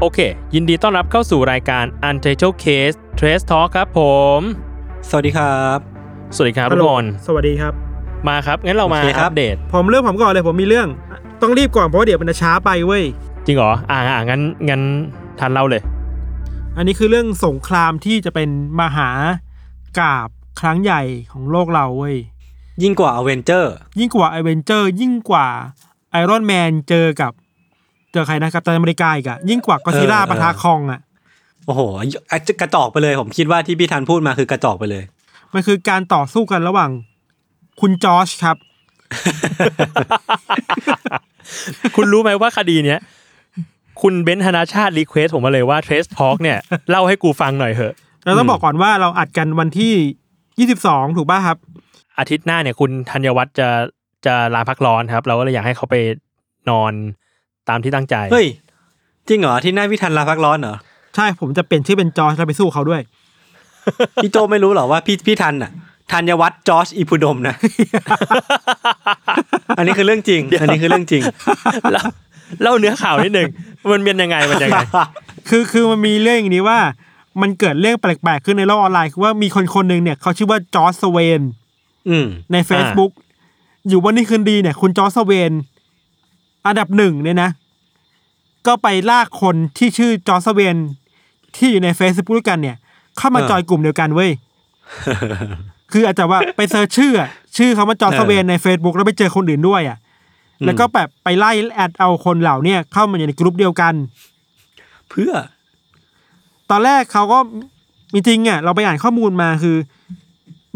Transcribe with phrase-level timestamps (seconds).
[0.00, 0.18] โอเค
[0.54, 4.00] ยินดีต้อนรับเข้าสู่รายการ Untitled Case Trace Talk ครับผ
[4.38, 4.40] ม
[5.08, 5.78] สวัสดีครับ
[6.34, 7.72] สวัสดีครับฮัทุลโหลกคนสวัสดีครับ
[8.28, 10.88] มาครับ งั้นเรามาโอเคครัอับปเดต ผมเรื่องผมก่อนเลยผมมีเรื่อง
[11.42, 13.04] ต้องรีบก่อนเพราะว่าเดี๋ยวมันจะช้าไปเว้ย
[13.46, 14.82] จริงเหรอ อ่าอ่างั้นงั้น
[15.38, 15.82] ทันเล่าเลย
[16.76, 18.48] อันนี้คือเรื่องสงครามที่จะเป็น
[18.80, 19.10] มหา
[19.98, 20.28] กาบ
[20.60, 22.16] ครั้งใหญ่ของโลกเราเว้ย
[22.82, 25.46] ยิ่งกว่าอเวนเจอร์ ยิ่งกว่าไอเวนเจอร์ ยิ่งกว่า
[26.10, 27.32] ไอรอนแมนเจอกับ
[28.14, 31.00] เจอใครนะกัปตันอเมริกาอีกอะยิ่งกว่าก็อดซิลล่าเออปะทะคองอะ
[31.66, 31.80] โอ้โห
[32.30, 35.02] อะกระจอกไปเลย ผมคิดว่าที่พี่ธันพูดมาคือกระจอกไปเลย
[35.54, 36.90] มันคือการต่อสู้กันระหว่าง
[37.80, 38.56] คุณ Josh ครับ
[41.96, 43.00] คุณรู้ไหมว่าคดีเนี้ย
[44.02, 46.58] คุณเบนซ์ธนาชาติ request ผมมาเลยว่า Trace Talk เนี่ย
[46.90, 51.58] เล่าให้กูฟังหน่อยเถอะ เราต้องบอกก่อนว่าเราอัดกันวันที่22ถูกป่ะครับ
[52.18, 53.68] อาทิตย์หน้าเนี่ยคุณธัญวัฒน์จะ
[54.26, 55.96] จะลาพักร้อนครับ เราก็เลยอยากให้เขาไป
[56.70, 56.92] นอน
[57.68, 58.46] ตามที่ตั้งใจเฮ้ย
[59.28, 60.76] จริงเหรอที่หน้าพี่ธันลาพักร้อนเหรอ
[61.16, 63.00] ใช่ผมจะเปลี่ยนชื่อเป็นจอชแล้วไปสู้เขาด้วย
[64.22, 65.70] พี่โจไม่รู้เหรอว่าพี่พี่ธันอะ
[66.12, 67.54] ธัญวัฒน์จอร์จอิพุดมนะ
[69.78, 71.22] อันนี้คือเรื่องจริง อันนี้คือเรื่องจริง
[71.92, 72.04] เล่า
[72.62, 73.48] เล่าเนื้อข่าวนิดนึง
[73.92, 74.78] มันเป็นยังไงมันยังไง
[75.48, 76.78] คือคือมันมีเรื่องอย่างนี้ว่า
[77.42, 81.40] มันเกิดเรื่องแปลกๆขึ้นในโลกออนไลน์คือว่ามีคนคนหนึ่งเนี่ยเขาชื่อว่าจอร์จสเวน
[82.08, 83.12] อืมใน Facebook
[83.88, 85.52] อยู่วันดีคืนดีเนี่ย คุณจอร์จสเวน
[86.66, 87.50] อันดับหนึ่งเนี่ยนะ
[88.66, 90.76] ก็ไปลากคนที่ชื่อจอร์จสเวน
[91.56, 92.76] ที่อยู่ใน Facebook ด้วยกันเนี่ย
[93.18, 94.30] เข้ามาเออจอยกลุ่มเดียวกันเว้ย
[95.92, 99.98] คืออาจจะว่าไป search ชื่ออะชื่อเขามาจอร์จสเวนใน Facebook แล้วไปเจอคนอื่นด้วยอะ
[100.64, 103.94] แล้วก็แบบไปไล่ add เอาคนเหล่าเนี่ยเข้ามาอยู่ในกลุ่มเดียวกัน
[105.08, 105.32] เพื่อ
[106.70, 107.38] ตอนแรกเขาก็
[108.12, 109.76] จริงๆอะเราไปอ่านข้อมูลมาคือ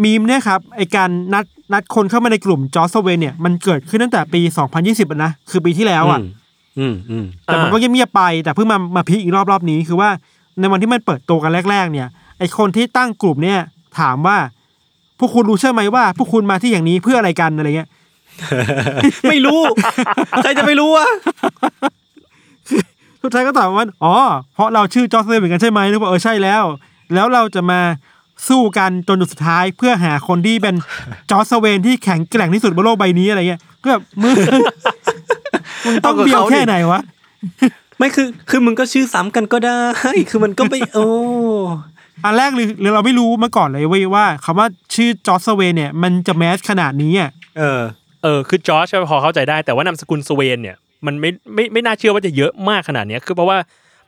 [0.03, 4.41] มีมเนี่ยครับไอการนัดนัดคนเข้ามาในกลุ่ม Josh Swain เนี่ยมันเกิดขึ้นตั้งแต่ปี
[4.77, 6.21] 2020อะนะคือปีที่แล้วอะ
[6.79, 10.11] อืมอืมแต่มันก็เงียบๆไป แต่เพิ่งมามา peak อีกรอบรอบนี้คือว่า
[10.61, 12.09] ในวันที่มันเปิดตัวกันแรก ๆ เนี่ย
[12.39, 13.61] ไอคนที่ตั้งกลุ่มเนี่ย
[13.99, 14.37] ถามว่า
[15.19, 17.89] พวกคุณรู้ใช่ไหมว่า พวกคุณมาที่อย่างนี้เพื่ออะไรกันอะไรเงี้ย
[19.31, 19.61] ไม่รู้
[20.43, 21.09] ใครจะไปรู้วะ
[23.23, 24.15] สุดท้ายก็ตอบว่าอ๋อ
[24.55, 26.65] เพราะเราชื่อ Josh Swain เหมือนกันใช่ไหมนึกว่าเออใช่แล้ว
[27.15, 27.81] แล้วเราจะมา
[28.49, 30.75] สู้กันจนจุดสุดท้ายเพื่อหาคนที่เป็น
[31.31, 34.33] Josh Swain ที่แข็งแกร่งที่สุดบนโลกใบนี้อะไรเงี้ยก็แบบมึง
[35.85, 37.01] มึงต้องเอากับเบียวเขาดิแค่ไหนวะ
[37.99, 39.81] ไม่คือ คือมึงก็ชื่อซ้ำกันก็ได้
[40.31, 41.09] คือมันก็ไปโอ้
[42.25, 47.81] อันแรกเลยหรือเราไม่รู้มาก่อนเลยเว้ยว่าคำว่าชื่อ Josh Swain เนี่ย มันจะ mass ขนาดนี้อะเออ
[48.23, 53.59] เออ คือจอร์จพอเข้าใจได้แต่ว่านามสกุลสเวนเนี่ยมันไม่ไม่ไม่น่าเชื่อว่าจะเยอะมากขนาดเนี้ยคือเพราะว่า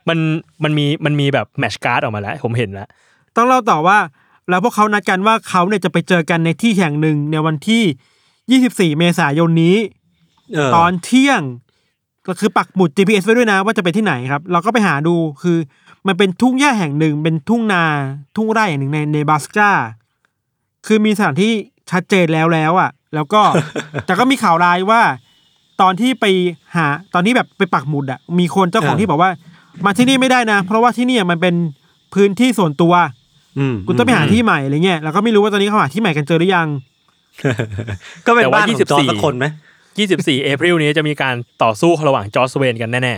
[0.09, 0.17] มัน
[0.63, 2.87] มันมีมันมีแบบแมชการ์ดออกมาแล้ว ผมเห็นแล้ว
[3.35, 3.97] ต้องเล่าต่อว่า
[4.49, 10.00] แล้วพวกเขานัดกันว่าเขาเนี่ยจะไปเจอกันในที่แห่งหนึ่งในวันที่ 24 เมษายนนี้เออ
[10.75, 11.41] ตอนเที่ยง
[12.27, 15.57] ก็คือปักหมุด GPS ไว้ด้วยนะ ว่าจะไปที่ไหนครับ เราก็ไปหาดูคือ
[16.07, 17.83] มันเป็นทุ่งหญ้าแห่งหนึ่ง เป็นทุ่งนา
[18.35, 19.69] ทุ่งไร่แห่งหนึ่งในเนบราสกา
[20.87, 21.51] คือมีสถานที่
[21.91, 23.41] ชัดเจนแล้วแล้วอะ แล้วก็
[24.05, 25.01] แต่ก็มีข่าวร้ายว่า
[25.81, 26.25] ตอนที่ไป
[26.75, 29.29] หาตอนที่แบบไปปักหมุดอะ มีคนเจ้าของที่บอกว่า
[29.85, 31.55] มาที่นี่ไม่ได้นะ เพราะว่าที่นี่มันเป็น
[32.13, 32.93] พื้นที่ส่วนตัว
[33.59, 36.67] อืมคุณต้องไปหาที่ใหม่อะไรเงี้ยแล้วก็ไม่รู้ว่าตอนนี้เขาหาที่ใหม่กันเจอหรือยัง
[38.25, 39.45] ก็เป็นแต่ว่าบ้านของจอร์จ24สักคนไหม
[39.95, 43.15] 24เอพริลนี้จะมีการต่อสู้ระหว่างจอร์จสเวนกันแน่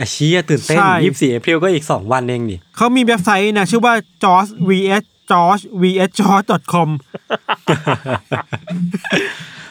[0.00, 6.88] อะเชี้ตื่นเต้น ใช่ยี่สิบสี่เอพริลก็อีกสองวันเองดิเขามีเว็บไซต์นะ ชื่อว่า george vs george vs george com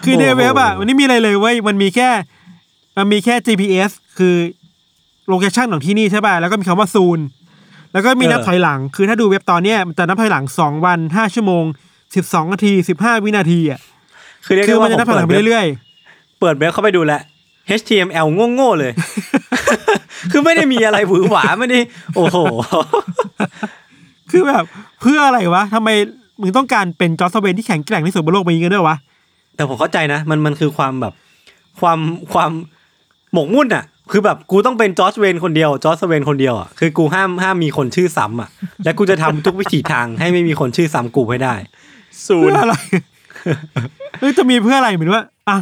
[0.04, 2.10] คือในเว็บอะมันไม่มีอะไรเลยเว้ยมันมีแค่
[2.98, 4.36] มันมีแค่ GPS คือ
[5.28, 7.20] โลเคชันของที่นี่ใช่ป่ะ แล้วก็มีคำว่าซูน
[7.94, 11.64] แล้วก็มีนับถอยหลัง คือถ้าดูเว็บตอนเนี้ยมันจะนับถอยหลังสองวันห้าชั่วโมง
[12.16, 13.80] สิบสองนาทีสิบห้าวินาทีอะ
[14.46, 15.87] คือเรียกคืได้อมันว่าจะนับถอยหลังไปเรื่อยๆ
[16.40, 17.22] เปิดเว็บเข้าไปดูแลว
[17.80, 18.92] HTML โง่ๆเลย
[20.32, 21.80] คือไม่ได้มีอะไรหวือหวาไม่ได้
[22.16, 24.64] โอ้โหๆคือแบบ
[25.02, 25.90] เพื่ออะไรวะทำไม
[26.42, 28.96] มึงต้องการเป็นจอร์จเวนที่แข็งแกร่งที่สุดบนโลกใบนี้กันด้วยวะ
[29.56, 31.14] แต่ผมเข้าใจนะ มันมันคือความแบบ
[31.80, 32.00] ความ
[32.34, 32.52] ความ
[33.34, 38.50] หมกมุ่นอะ คือแบบกูต้องเป็นจอร์จเวนคนเดียว จอร์จเวนคนเดียวอะ คือกูห้ามห้ามมีคนชื่อซ้ำอะ
[38.84, 41.56] และกูจะทำทุกวิถีทางให้ไม่มีคนชื่อซ้ำกูให้ได้
[42.28, 42.76] ศูเพื่นอย์อะไร
[44.20, 45.58] เอ้ยจะมีเพื่ออะไรเหมือนว่า อะ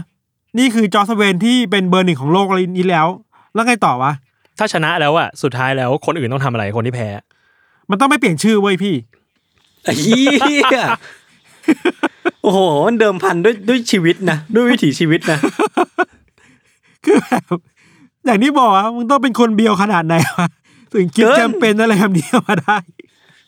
[0.57, 2.47] นี่คือจอร์จเวนที่เป็นเบอร์หนึ่งของโลก
[2.77, 3.07] นี้แล้ว
[3.53, 4.11] แล้วไงต่อวะ
[4.57, 7.07] ถ้าชนะแล้วอะสุดท้ายแล้วคนอื่นต้องทำอะไรคนที่แพ้
[7.89, 8.95] มันต้องไม่เปลี่ยนชื่อเว้ยพี่
[9.83, 10.25] ไอ้เหี้
[10.75, 10.79] ย
[12.41, 15.39] โอ้โหมันเดิมพันด้วยด้วยชีวิตนะด้วยวิถีชีวิตนะ
[17.05, 17.55] คือแบบ
[18.25, 20.47] อย่างที่บอกอะมึงต้องเป็นคนเบียวขนาดไหนวะ
[20.93, 22.77] ถึงคิดเกินแคมเปญอะไรแบบนี้มาได้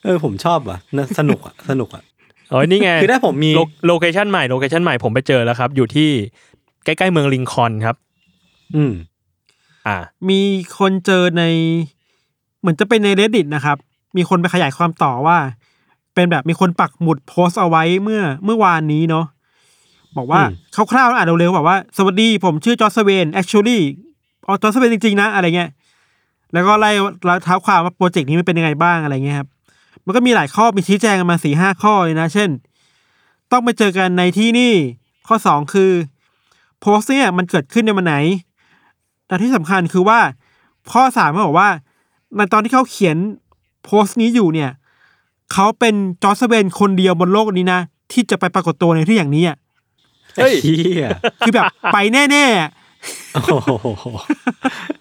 [0.03, 2.03] เออผมชอบว่ะนะสนุกอะสนุกอะ
[2.50, 6.10] เอ้ยนี่ไงคือถ้าผมมีโล location ใหม่ location ใหม่ผมไปเจอแล้วครับ อยู่ที่
[6.88, 7.95] ใกล้ๆเมืองลิงคอล์นครับ
[8.75, 8.94] อืม
[9.88, 9.98] อ่า
[10.30, 10.42] มี
[10.80, 11.44] คนเจอใน
[12.60, 13.78] เหมือนจะเป็นใน reddit นะครับ
[14.18, 15.38] มีคนไปขยายความต่อว่า
[16.13, 19.25] เป็นแบบมีคนปักหมุดโพสต์เอาไว้เมื่อเมื่อวานนี้เนาะ
[20.18, 23.80] บอกว่าอืมคร่าวๆอ่านเร็วๆบอกว่า สวัสดีผมชื่อจอร์จเวน actually
[24.48, 25.69] อ๋อจอร์จเวนจริงๆนะ อะไรเงี้ย
[26.54, 26.92] แล้วก็ไล่
[27.44, 29.48] เท้าความว่าโปรเจกต์นี้มันเป็นยังไงบ้างอะไรเงี้ยครับ
[30.06, 32.50] มันก็มีหลายข้อมีชี้แจงกันมาสี่ห้าข้อเลยนะ เช่น
[33.51, 34.74] ต้องไปเจอกันในที่นี่
[35.28, 35.92] ข้อสองคือ
[36.81, 38.15] โพสต์เนี่ยมันเกิดขึ้นในวันไหน
[39.27, 40.19] แต่ที่สำคัญคือว่า
[40.91, 41.69] ข้อสามเขาบอกว่า
[42.35, 43.18] ในตอนที่เขาเขียน
[43.83, 44.71] โพสต์นี้อยู่เนี่ย
[45.53, 47.79] เขาเป็นจอร์จเวนคนเดียวบนโลกนี้นะ
[48.12, 49.57] ที่จะไปปรากฏตัวในที่อย่างนี้อะ
[50.38, 51.09] เฮ้ยไอ้เหี้ย
[51.39, 52.69] คือแบบไปแน่ๆอะ
[53.33, 54.07] โอ้โห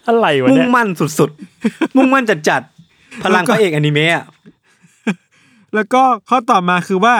[0.07, 0.87] อะไรวะมุ่งเนี่ยมั่น
[1.19, 4.25] สุดๆ มุ่งมั่นจัดจัดๆพลังพระเอกอนิเมะอะ
[5.75, 7.15] แล้วก็ข้อต่อมาคือว่า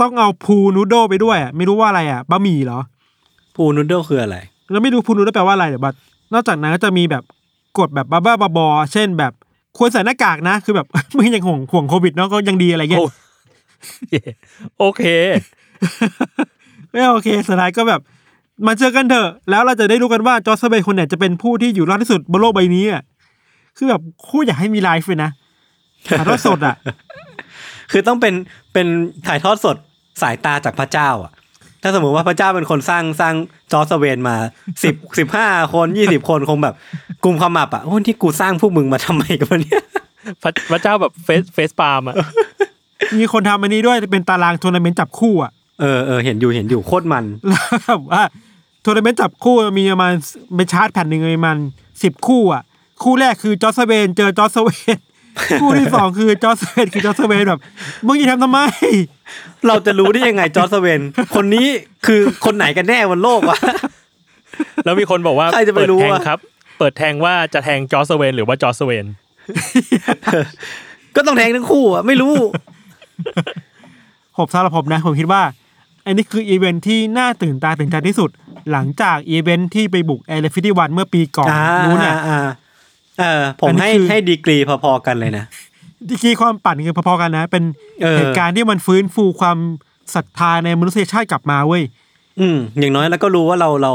[0.00, 2.80] ต้องเอาพูนูโดไปด้วยอะไม่รู้ว่าอะไรอะบะหมี่เหรอ
[3.56, 4.36] พูนูดเดิลคืออะไร
[4.70, 5.94] แล้วไม่รู้พูนูโดแปลว่าอะไรเดี๋ยวบัด
[6.32, 7.22] นอกจากนั้นก็จะมีแบบ
[7.78, 9.32] กฎแบบบ้าๆบอๆเช่นแบบ
[9.78, 13.08] ควรใส่หน้ากากนะ คือแบบไม่ยังห่วงห่วงโควิดเนาะก็ยังดีอะไรเงี้ยโอ้
[14.78, 15.02] โอเค
[16.90, 18.00] ไม่โอเคสุดท้ายก็แบบ
[18.66, 23.02] มาเจอกันเถอะ แล้วเราจะได้รู้กันว่าจอร์จเบย์คนไหนจะเป็นผู้ที่อยู่รอดที่สุดบนโลกใบนี้อะ
[23.76, 25.30] คือแบบโคู่อยากให้มีไลฟ์เลยนะ
[26.06, 26.76] ถ่ายทอดสดอะ
[27.92, 28.34] คือต้องเป็น
[28.72, 28.86] เป็น
[29.26, 29.76] ถ่ายทอดสด
[30.22, 31.32] สายตาจากพระเจ้า อะ
[31.82, 33.34] ถ้าสมมติว่าพระเจ้าเป็นคนสร้างสร้าง
[33.72, 34.36] Josh Swain มา
[34.82, 36.74] สิบสิบห้าคนยี่สิบคนคงแบบ
[37.24, 39.82] กลุ่มขมับอะโอ้ที่กูสร้างพวกมึงมาทำไมกันวะเนี่ย
[40.42, 42.16] พระพระเจ้าแบบ face facepalm อะ
[43.18, 48.22] มีคนทำอันนี้ด้วยเป็นตารางทัวร์นาเมนต์จับคู่อะเออเออเห็นอยู่เห็นอยู่โคตรมันแล้วแบบว่า
[48.84, 50.12] ทัวร์นาเมนต์จับคู่มีประมาณ
[50.54, 51.56] เป็นชาร์ตแผ่นหนึ่งประมาณ
[52.02, 52.62] สิบคู่อะ
[53.02, 54.98] คู่แรกคือจอร์จเวนเจอจอร์จเวน
[55.60, 57.60] คู่ที่สองคือจอร์จเวนคือจอร์จเวนแบบ
[58.06, 58.58] มึงจะทำทำไม
[59.66, 61.00] เราจะรู้ได้ยังไง Josh Swain
[61.34, 61.66] คนนี้
[62.06, 63.58] คือคนไหนกันแน่บนโลกวะ
[64.84, 66.38] แล้วมีคนบอกว่าใครจะไปเปิดรู้แทงอะครับ
[66.78, 69.04] เปิดแทงว่าจะแทง Josh Swain หรือว่า Josh Swain
[71.16, 72.34] ก็ต้องแทงทั้งคู่อะไม่รู้
[74.36, 75.42] ผมสำหรับผมนะ ผมคิดว่า
[76.06, 78.30] อันนี้คืออีเวนท์ที่น่าตื่นตาตื่นใจที่สุด
[78.72, 82.38] หลังจากอีเวนท์ที่ไปบุก Area Fifty-One เมื่อปีก่อนอ่านู้นน่ะอ่า
[83.20, 85.44] เออผมอันนี้ให้คือให้ดีกรีพอๆกันเลยนะ
[86.08, 87.64] ที่คีความปั่นคือพอๆกันนะ เป็น
[88.02, 89.58] เออเหตุการณ์ที่มันฟื้นฟูความ
[90.14, 91.82] ศรัทธาในมนุษยชาติกลับมาเว้ย
[92.40, 93.92] อืมอย่างน้อยแล้วก็รู้ว่าเราเรา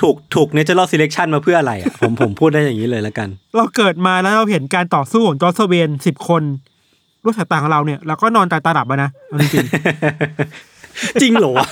[0.00, 6.42] ถูกถูก natural selection มาเพื่ออะไรอะผมผมพูดได้อย่างนี้เลยแล้วกัน เราเกิดมาแล้วเราเห็นการต่อสู้ของจอร์จเวนสิบคน
[7.24, 9.66] ด้วยสายตาของเราเนี่ยเราก็นอนตายตาดับอะนะเอาจริง
[11.22, 11.66] จริงเหรอวะ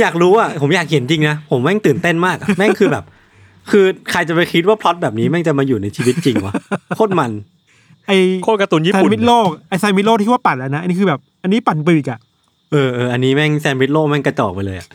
[0.00, 3.04] อยากรู้อะผมอยากเห็นจริงนะ ผมแม่งตื่นเต้นมากอะแม่งคือแบบ
[3.70, 6.52] คือใครจะไปคิดว่าพล็อตแบบนี้แม่งจะมาอยู่ในชีวิตจริงวะ
[6.96, 8.12] โคตรมันๆไอ
[8.44, 12.20] โคตรการ์ตูนญี่แซนปุ่นด์วิชโลกไอแซนด์วิชโลกที่ว่าปั่นแล้วนะอันนี้คือแบบอันนี้ปั่นไปอีกอะ
[12.70, 14.88] เออเอออันนี้แม่งแซนด์วิชโลแม่งกระจอกไปเลยอะ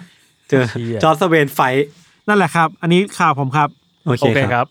[0.49, 1.87] เจอเชี่ยจอร์สเวน fight
[2.27, 3.69] นั่นแหละครับ อันนี้ข่าวผมครับ
[4.05, 4.67] โอเคโอเคคครับรับ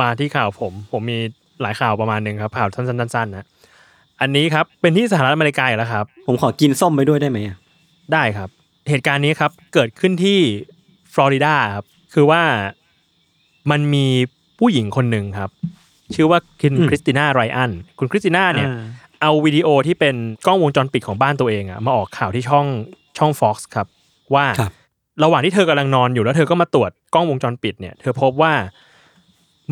[0.00, 1.18] มาที่ข่าวผม ผมมี
[1.62, 3.46] หลายข่าวประมาณหนึ่งครับข่าวสั้นๆๆนะ
[4.20, 7.56] อันนี้ครับเป็นที่สหรัฐอเมริกาอีกแล้วครับ ผมขอกินส้มไปด้วยได้ไหมอะ
[8.12, 8.48] ได้ครับ
[8.88, 10.38] เหตุการณ์นี้ครับเกิดขึ้นที่
[11.14, 11.84] ฟลอริดาครับ
[12.14, 12.42] คือว่า
[13.70, 14.06] มันมี
[14.58, 15.50] ผู้หญิงคนหนึ่งครับ
[16.14, 18.82] ชื่อว่าคุณคริสติน่าไรอันคุณคริสติน่าเนี่ยอ่า
[19.22, 20.14] เอาวิดีโอที่เป็น
[20.46, 22.66] กล้องวงจรปิดของบ้านตัวเองอะมาออกข่าวที่ช่อง
[23.18, 23.86] ช่อง Fox ครับ
[24.34, 24.72] ว่าครับ
[25.24, 28.52] ระหว่างที่เธอกำลังนอนอยู่แล้วเธอก็มาตรวจกล้องวงจรปิดเนี่ย เธอพบว่า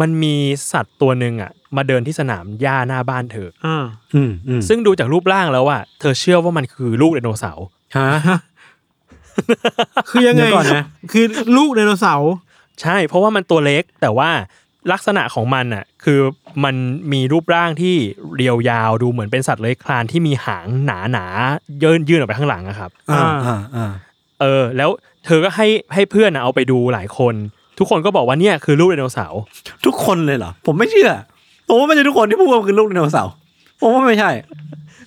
[0.00, 0.36] มันมี
[0.72, 3.84] สัตว์ตัวหนึ่งอะ มาเดินที่สนามหญ้าหน้าบ้านเธออ่า
[4.14, 8.38] อืมอืมซึ่งดูจากรูปร่างแล้วอะเธอเชื่อว่ามันคือลูกไดโนเสาร์ฮะ
[10.10, 11.24] คือยังไงเดี๋ยวก่อนนะคือ
[11.56, 12.32] ลูกไดโนเสาร์
[12.82, 14.30] ใช่เพราะว่ามันตัวเล็กแต่ว่า
[14.92, 16.20] ลักษณะของมันอะคือ
[16.64, 16.74] มัน
[17.12, 17.94] มีรูปร่างที่
[18.36, 23.92] เรียวยาวดูเหมือนเป็นสัตว์เลื้อยคลานที่มีหางหนาหนาๆยื่นยื่นออกไปข้างหลังอะครับอ่าอ่าอ่า
[24.40, 24.90] เออ แล้ว
[25.24, 27.34] เธอก็ให้ให้เพื่อนอะเอาไปดูหลายคน
[27.78, 29.40] ทุกคนก็บอกว่าเนี่ยคือลูกไดโนเสาร์
[29.86, 31.10] ทุกคนเลยเหรอผมไม่เชื่อ
[31.68, 33.32] ผมว่าไม่ใช่ทุกคนที่พูดว่ามันคือลูกไดโนเสาร์
[33.80, 34.30] ผมว่าไม่ใช่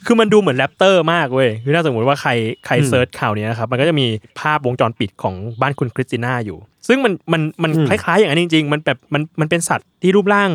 [0.05, 2.31] คือมันดูเหมือน raptor มากเว้ยคือถ้าสมมติว่าใคร
[2.65, 4.07] ใครอืม search ข่าวเนี้ยนะครับ มันก็จะมี
[4.39, 10.49] ภาพวงจรปิดของบ้านคุณคริสติน่าอยู่ ซึ่งมันมันมันอืมคล้ายๆอย่างนั้นจริง ๆ มันแบบมันมันเป็นสัตว์ที่รูปร่าง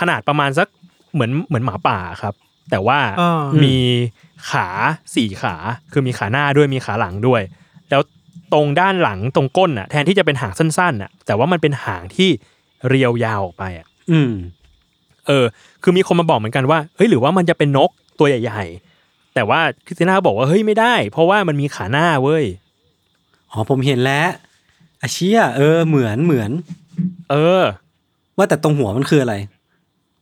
[0.00, 0.68] ขนาดประมาณสัก
[1.12, 2.34] เหมือนเหมือนหมาป่าครับ
[2.70, 3.76] แต่ว่าอ่ามี
[4.50, 4.66] ขา
[5.14, 5.54] สี่ขา
[5.92, 7.42] คือมีขาหน้าด้วยมีขาหลังด้วย
[7.90, 8.02] แล้ว
[8.52, 12.30] ตรงด้านหลังตรงก้นอะ แทนที่จะเป็นหางสั้นๆอะ แต่ว่ามันเป็นหางที่
[12.88, 14.32] เรียวยาวออกไปอะ อืม
[15.26, 15.44] เออ
[15.82, 22.44] คือมีคนมาบอกเหมือนกันว่าเฮ้ยหรือว่ามันจะเป็นนก ตัวใหญ่ๆ แต่ว่าคริสติน่าก็บอกว่าเฮ้ยไม่ได้ เพราะว่ามันมีขาหน้าเว้ย
[23.50, 24.28] อ๋อผมเห็นแล้ว
[25.02, 26.50] อาเชียเออเหมือนเหมือน
[27.30, 27.62] เออ
[28.36, 29.34] ว่าแต่ตรงหัวมันคืออะไร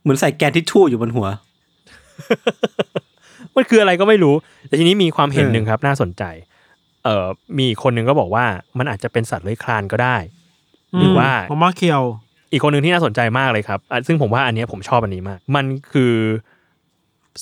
[0.02, 1.26] เหมือนใส่แกนทิชชู่อยู่บนหัว
[3.56, 4.34] มันคืออะไรก็ไม่รู้
[4.68, 6.22] แต่ทีนี้มีความเห็นเออหนึ่งครับ น่าสนใจ
[7.04, 8.44] เออมีอีกคนหนึ่งก็บอกว่า
[8.78, 10.16] มันอาจจะเป็นสัตว์เลื้อยคลานก็ได้
[10.98, 12.02] หรือว่าผมว่าเคียว
[12.52, 16.12] อีกคนหนึ่งที่น่าสนใจมากเลยครับอะซึ่งผมว่าอันเนี้ยผมชอบอันนี้มาก มันคือ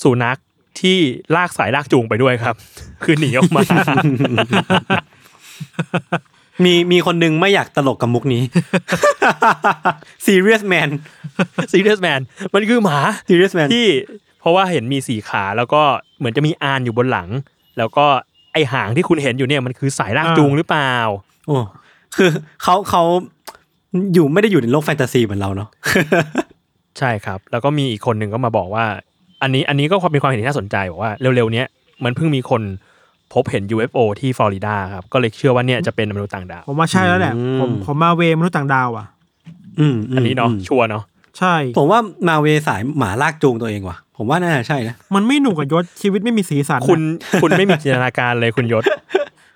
[0.02, 0.38] สุนัข
[0.80, 0.98] ที่
[1.36, 2.54] ลากสายลากจูงไปด้วยครับ
[3.04, 3.62] คือหนีออกมา
[6.64, 8.42] มีมีคนหนึงไม่อยากตลกกับมุกนี้
[10.26, 10.88] serious man
[11.72, 12.20] serious man
[12.54, 13.86] มันคือหมา serious man ที่
[14.40, 15.82] เพราะว่าเห็นมีสี่ขาแล้วก็
[16.18, 17.28] เหมือนจะมีอานอยู่บนหลัง
[17.78, 18.06] แล้วก็
[18.52, 20.94] ไอหางที่คุณเห็นอยู่เนี่ยมันคือสายลากอ่าจูงหรือเปล่า
[21.46, 21.56] โอ้
[22.16, 22.30] คือ
[22.62, 23.02] เขาเขา
[24.14, 25.68] อยู่ไม่ได้อยู่ในโลกแฟนตาซีเหมือนเราเนาะ
[26.98, 28.84] ใช่ครับ แล้วก็มีอีกคนหนึ่งก็มาบอกว่า
[29.42, 31.66] อันนี้อันนี้ก็เป็นความเห็นที่น่าสนใจบอกว่าเร็วๆเนี้ย
[32.04, 32.62] มันเพิ่งมีคน
[33.32, 39.06] พบเห็น UFO ที่ฟลอริดาครับ ก็เลยเชื่อว่าเนี่ยจะเป็นมนุษย์ต่างดาว ผมว่าใช่แล้วแหละอืมผมผมมาเวมนุษย์ต่างดาวอะ
[39.78, 41.04] อืมมอันนี้เนาะมชัวร์เนาะ
[41.38, 47.00] ใช่ ผมว่ามาเวสายหมาลากจูงตัวเองว่ะ ผมว่าน่าจะใช่นะมันไม่หนุกกับยศชีวิตไม่มีสีสันอะคุณ
[47.42, 48.82] คุณไม่มีจินตนาการเลยคุณยศ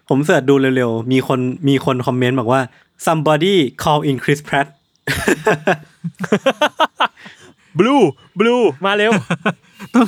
[0.08, 2.60] ผมเสิร์ชดูเร็วๆ มีคนมีคนคอมเมนต์บอกว่า
[3.06, 4.66] somebody call in Chris Pratt
[7.78, 8.02] blue
[8.40, 9.12] blue มาเร็ว
[9.96, 10.06] ต้อง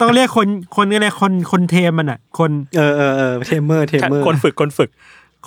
[0.00, 4.90] ต้องเรียกคนคนอะไรคนคน tame มันอะ คนเออเออเออ tamer tamer คนฝึกคนฝึก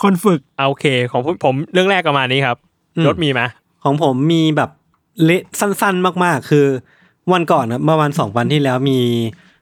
[0.03, 2.57] คนฝึกเอาโอเค ของผมผมเรื่องแรกประมาณนี้ครับ
[2.97, 3.41] อืมยศมีไหม
[3.83, 4.69] ของผมมีแบบ
[5.23, 6.65] เละสั้น ๆ มาก ๆ คือ
[7.33, 8.99] วันก่อนนะเมื่อวันสองวันที่แล้วมี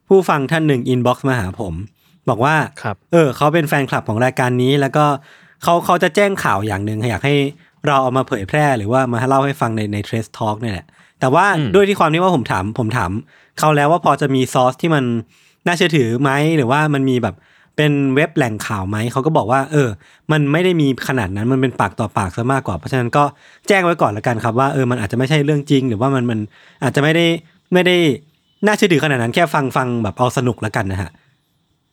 [0.07, 1.73] ผู้ฟังท่านหนึ่ง inbox มาหาผม
[2.29, 5.05] บอกว่าครับเออ เขาเป็นแฟนคลับของรายการนี้ แล้วก็
[5.63, 7.35] เขาเขาจะแจ้งข่าวอย่างหนึ่งอยากให้
[7.87, 10.85] เราเอามาเผยแพร่หรือว่ามาเล่าให้ฟังในในเทรสทอ l k เนี่ยแหละ
[11.19, 13.11] แต่ว่าอืมด้วยที่ความที่ว่าผมถามผมถาม
[13.61, 15.03] เขาแล้วว่าพอจะมีซอสที่มัน
[15.65, 17.35] น่าเชื่อถือไหมหรือว่ามันมีแบบ
[17.77, 19.89] เป็นเว็บแหล่งข่าวไหมเขาก็บอกว่า เออ
[20.31, 23.23] มันไม่ได้มีขนาดนั้นมันเป็นปากต่อปากซะมากกว่าเพราะฉะนั้นก็
[23.67, 26.39] แจ้งไว้ก่อนละกันครับว่าเออมันอาจจะไม่ใช่เรื่องจริง หรือว่ามันมัน
[26.83, 27.25] อาจจะไม่ได้
[27.73, 27.95] ไม่ได้
[28.65, 31.11] น่าเชื่อถือขนาดนั้นแค่ฟังฟังแบบเอาสนุกละกันนะฮะ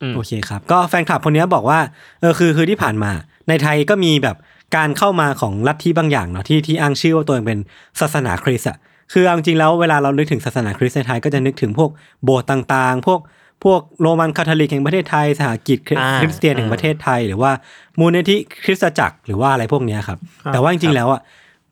[0.02, 1.78] อืมโอเคครับ ก็แฟนคลับคนนี้บอกว่า
[2.20, 3.10] เออคือคือที่ผ่านมา
[3.48, 4.37] ในไทยก็มีแบบ
[4.76, 7.58] การเข้ามาของลัทธิบางอย่างเนาะที่ที่อ้างชื่อว่าตัวเองเป็น
[8.00, 8.78] ศาสนาคริสต์อะ
[9.12, 11.91] คือเอาจริงๆแล้วเวลาเรานึกถึงศาสนาคริสต์ในไทยก็จะนึกถึงพวก
[12.25, 13.21] โบสถ์ต่างๆ พวก
[13.65, 17.50] พวกโรมันคาทอลิกแห่งประเทศไทย สหกิจคริอ่าคริสเตียนแห่งประเทศไทย หรือว่า
[17.99, 21.21] มูลนิธิคริสตจักรหรือว่าอะไรพวกเนี้ยครับครับ แต่ว่าจริงๆแล้วอะ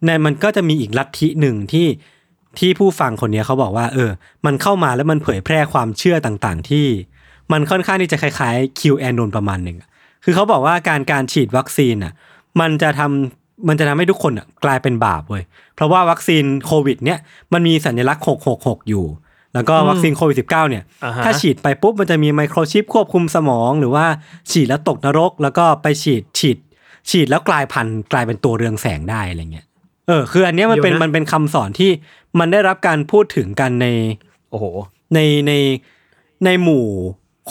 [0.07, 1.87] ในมันก็จะมีอีกลัทธิหนึ่งที่
[2.59, 4.11] ที่ผู้ฟังคนเนี้ยเขาบอกว่า เออ
[4.47, 6.87] มันเข้ามาแล้วมันเผยแพร่ความเชื่อต่างๆ ที่
[7.53, 9.89] มันค่อนข้างที่จะคล้ายๆ Q แอนนประมาณหนึ่งอะ
[10.25, 12.13] คือเขาบอกว่าการการฉีดวัคซีนอะ
[12.61, 15.43] มันจะทำ มันจะทำให้ทุกคนอะกลายเป็นบาปเว้ย
[15.75, 17.19] เพราะว่าวัคซีนโควิด เนี่ย
[17.53, 18.25] มันมีสัญลักษณ์
[18.57, 19.07] 666อยู่
[19.55, 24.07] แล้วก็วัคซีนโควิด -19 เนี่ยอ่าฮะถ้าฉีดไปปุ๊บมันจะมีไมโครชิปควบคุมสมอง หรือว่า
[24.51, 26.59] ฉีดแล้วตกนรก แล้วก็ไปฉีดฉีด
[27.11, 29.67] ฉีดแล้วกลายพันธุ์กลายเป็นตัวเรืองแสงได้อะไรเงี้ย
[30.09, 31.91] เออคืออันเนี้ยมันเป็นเดี๋ยวนะมันเป็นคำสอนที่
[32.39, 33.87] มันได้รับการพูดถึงกันใน
[34.51, 34.65] โอ้โห
[35.15, 35.53] ในใน
[36.45, 36.87] ในหมู่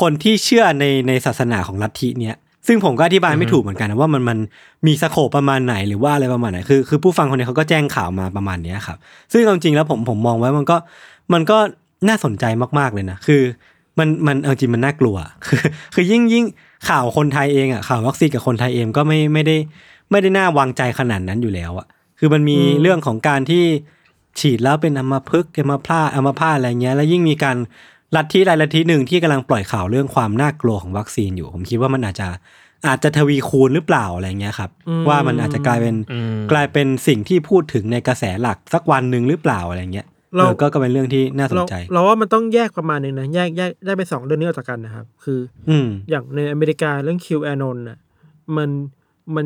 [0.01, 2.35] คนที่เชื่อในในศาสนาของลัทธิเนี้ย
[2.67, 4.37] ซึ่งผมก็อธิบายไม่ถูกเหมือนกันนะว่ามันมัน
[4.87, 8.97] มีสโคปประมาณไหนหรือว่าอะไรประมาณไหนคือคือผู้ฟังคนนี้เขาก็แจ้งข่าวมาประมาณเนี้ยครับ
[9.31, 10.77] ซึ่งเอาจริงแล้วผมผมมองไว้มันก็
[11.33, 11.57] มันก็
[12.07, 12.45] น่าสนใจ
[12.79, 13.41] มากๆเลยนะคือ
[13.99, 15.17] มันมันเอาจริงมันน่ากลัว
[15.47, 15.59] คือ
[15.93, 16.45] คือยิ่งยิ่ง
[16.89, 19.55] ข่าวคนไทยเองอะข่าววัคซีนกับคนไทยเองก็ไม่ไม่ได้
[20.11, 21.87] ไม่ได้น่าวางใจขนาดนั้นอยู่แล้วอะ
[22.19, 23.63] คือมันมีเรื่องของการที่
[24.39, 27.57] ฉีดแล้วเป็นอัมพฤกษ์อัมพาตอัมพาตอะไรเงี้ย แล้วยิ่งมีการ
[28.15, 32.27] ลัทธิใดลัทธิหนึ่งที่กำลังปล่อยข่าวเรื่องความน่ากลัวของวัคซีนอยู่ ผมคิดว่ามันอาจจะ
[32.87, 47.97] อาจจะทวีคูณหรือเปล่าอะไรเงี้ยครับอืมว่ามันอาจจะกลายเป็นอืมกลายเป็นสิ่งที่พูดถึงในกระแสหลักสักวันหนึ่งหรือเปล่าอะไรเงี้ยเราเออก็ก็เป็นเรื่องที่น่าสนเราใจ เราว่ามันต้องแยกประมาณหนึ่งนะแยกแยกได้ไปสองเรื่องนี้ออกจากกันนะครับ คือ อืมอย่างในอเมริกาเรื่อง QAnon น่ะ
[48.57, 48.69] มัน
[49.35, 49.45] มัน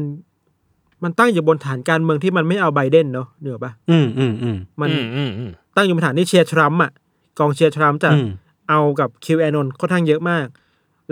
[1.03, 6.91] มันตั้งอยู่บนฐานการเมืองที่มันไม่เอาไบเดนเนาะเหนือปะอืมอืมอืมมันอืมอืมอืมตั้งอยู่บนฐานที่เชียร์ทรัมป์อะ
[7.39, 8.29] กองเชียร์ทรัมป์จะอืม
[8.69, 10.47] เอากับ QAnon ค่อนข้างเยอะมาก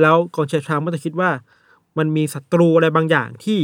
[0.02, 1.30] แล้วกองเชียร์ทรัมป์ก็จะคิดว่า
[1.98, 3.60] มันมีศัตรูอะไรบางอย่างที่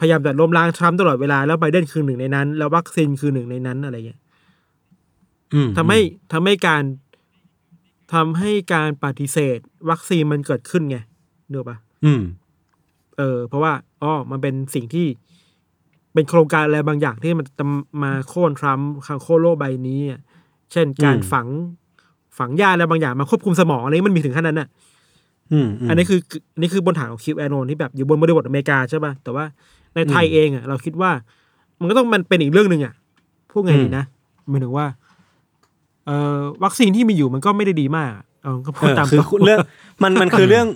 [0.00, 4.20] พยายามจะล้มล้างทรัมป์ตลอดเวลาแล้วไบเดนคือหนึ่งในนั้น แล้ววัคซีนคือหนึ่งในนั้นอะไรเงี้ย
[5.54, 6.00] อืมทำให้
[6.32, 6.82] ทำให้การ
[8.12, 9.58] ทำให้การปฏิเสธ
[9.90, 10.98] วัคซีนมันเกิดขึ้นไง
[11.50, 12.22] เนกอะปะอืม
[13.18, 13.72] เออ เพราะว่า
[14.02, 15.06] อ๋อมันเป็นสิ่งที่
[16.14, 17.64] เป็นโครงการอะไรบางอย่างที่มันจะ
[18.02, 18.88] มาโค่นทรัมป์
[19.22, 20.20] โค่นโลกใบนี้อะ
[20.72, 21.46] เช่นการอืมฝัง
[22.38, 24.68] ฝังยาอะไรบางอย่างมาควบคุมสมองอะไรมันมีถึงขนาดนั้นน่ะ
[25.52, 26.20] อืมมอันนี้คือ
[26.54, 29.44] อันนี้คือบนฐานของคิวแอนนที่แบบอยู่บนบริบทอเมริกาใช่ป่ะแต่ว่า
[29.94, 31.10] ในไทยอืมเองอะเราคิดว่า
[31.80, 32.94] มันก็ต้องมันเป็นอีกเรื่องหนึ่งอะ
[33.50, 34.04] พูดไงดีนะ
[34.48, 34.86] หมายถึงว่า
[36.06, 39.58] เอ่อวัคซีนที่มีอยู่มันก็ไม่ได้ดีมากอะเออก็พูเอดอตามคือตรงเรื่อง
[40.02, 40.66] มันมันคือเรื่อง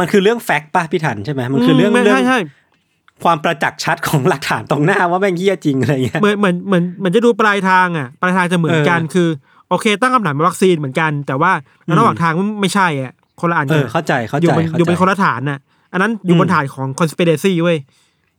[0.00, 2.38] มันคือเรื่องแฟกต์ป่ะพี่ทันใช่ไหมมันคือเรื่องมเรื่องใช่ใช่
[3.24, 9.28] ความประจักษ์ชัดของหลักฐานตรงหน้าว่าแม่งเหี้ยจริงอะไรเงี้ยเหมือนเหมือนเหมือนเหมือนจะดูปลายทางอะปลายทางจะเหมือนกันเออคือ
[9.70, 11.52] โอเค ตั้งคำถามเป็นวัคซีนเหมือนกัน แต่ว่า
[11.86, 15.58] อืมระหว่างทางมันไม่ใช่อะคนละอันเอกัอนเข้าใจเข้าอยู่ใจบนเข้าอยู่ใจบนคนละฐานน่ะ
[15.92, 17.78] อันนั้นอยู่บนอืมฐานของ conspiracy เว้ย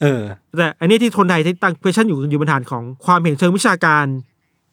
[0.02, 0.22] เออ
[0.58, 4.06] แต่อันนี้ที่คนไทยที่ตั้ง question อยู่อยู่บนฐานของความเห็นเชิงวิชาการ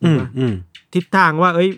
[0.04, 0.54] อืมอืม
[0.94, 1.68] ทิศทางว่า เอ้ย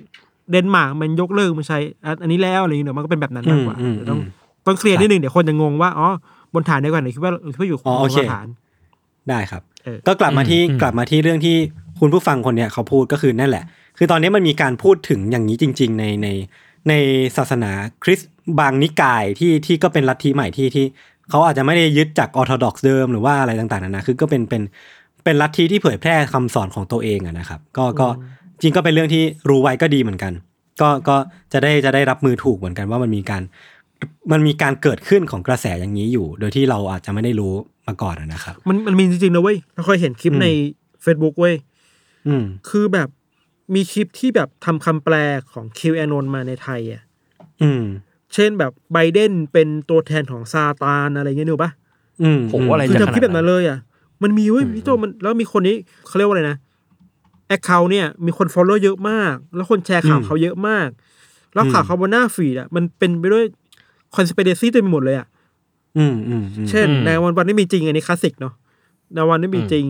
[0.50, 4.28] เดนมาร์กมันยกเลิกมันใช้อันอันนี้แล้วอะไรอย่างเงี้ยเดี๋ยวมันก็เป็นแบบนั้นมากกว่าอืมอืมเดี๋ยวต้องอืม
[4.66, 6.08] ต้องเคลียร์นิดนึงเดี๋ยวคนจะงงว่าอ๋อ
[6.54, 8.46] บนฐานเดียวกันหรือคิดว่าคิดว่าอยู่อ๋อโอเคคนละฐาน
[9.28, 11.56] ได้ครับเออก็กลับมาที่อืมกลับมาที่เรื่องที่
[12.00, 13.64] คุณผู้ฟังคนเนี้ยเขาพูดก็คือนั่นแหละ
[14.02, 16.28] คือตอนนี้มันมีการพูดถึงอย่างนี้จริง ๆ ในใน
[16.88, 16.94] ใน
[17.36, 17.70] ศาสนา
[18.02, 18.30] คริสต์
[18.60, 20.86] บางนิกายที่ที่ก็เป็นลัทธิใหม่ที่ที่
[21.30, 24.62] เขาอาจจะไม่ได้ยึดจากออร์โธดอกซ์เดิมหรือว่าอะไรต่างๆนานาคือก็เป็นเป็น
[25.24, 28.08] เป็นลัทธิที่เผยแพร่คำสอนของตัวเองอะนะครับ ก็ก็
[28.60, 30.32] จริงก็เป็นเรื่องที่รู้ไว้ก็ดีเหมือนกัน
[30.80, 31.16] ก็ก็
[31.52, 33.42] จะได้จะได้รับมือถูกเหมือนกันว่ามันมีการ
[34.32, 37.54] มันมีการเกิดขึ้นของกระแสอย่างนี้อยู่ โดยที่เราอาจจะไม่ได้รู้
[37.86, 40.46] มาก่อนอะนะครับ มันมันมีจริงๆนะเว้ยเราเคยเห็นคลิปอืมใน
[41.04, 41.54] Facebook เว้ย
[42.28, 43.08] อืมคือแบบ
[43.74, 45.14] มีคลิปที่แบบทำคำแปล
[45.52, 47.02] ของคิวแอนนมาในไทยอะ
[47.62, 47.82] อืม
[48.34, 51.72] เช่นแบบไบเดนเป็นตัวแทนของซาตานอะไรเงี้ยนึกปะ
[52.22, 53.78] อืมโหอะไรคือจะขทำคนาลิดปแบบนั้นั้นนเลยอะ
[54.22, 56.56] มันมีเว้ยพี่โจมันแล้วมีคนนี้เขาเรียกว่าอะไรนะ
[57.48, 60.88] แอคเคาท์เนี่ยมีคนฟอลโล่เยอะมาก แล้วคนแชร์ข่าวเขาเยอะมาก
[61.54, 63.44] แล้วข่าวเขาบนหน้าฟีดอะมันเป็นไปด้วย
[64.14, 65.26] คอน spiracy เต็มไปหมดเลยอะ
[65.98, 68.54] อืมอืมอืมเช่นในวันวันไม่มีจริงอันนี้คลาสสิกเนาะ
[69.14, 69.86] ในวันไม่มีจริง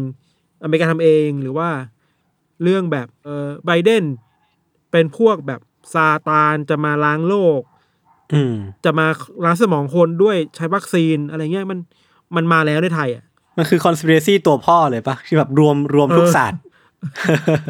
[0.62, 1.68] อเมริกาทำเองหรือว่า
[2.62, 4.04] เรื่องแบบเออไบเดน
[4.90, 5.60] เป็นพวกแบบ
[5.94, 7.60] ซาตานจะมาล้างโลก
[8.34, 9.06] อืมจะมา
[9.44, 11.78] ล้างสมองคนด้วยใช้วัคซีนอะไรเงี้ยมัน
[12.36, 13.24] มันมาแล้วในไทยอะ
[13.56, 16.60] มันคือ conspiracy ตัวพ่อเลยปะที่แบบรวมรวมทุกเออศาสตร์